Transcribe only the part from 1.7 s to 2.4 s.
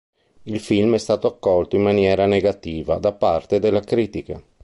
in maniera